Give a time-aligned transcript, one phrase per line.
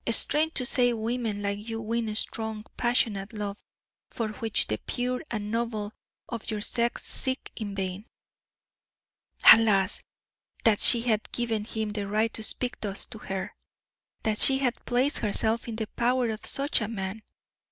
[0.09, 3.63] strange to say women like you win strong, passionate love,
[4.09, 5.93] for which the pure and noble
[6.27, 8.03] of your sex seek in vain."
[9.53, 10.01] Alas!
[10.63, 13.53] that she had given him the right to speak thus to her
[14.23, 17.21] that she had placed herself in the power of such a man!